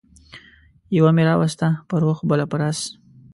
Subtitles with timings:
[0.97, 2.79] يوه مې راوسته پر اوښ بله پر اس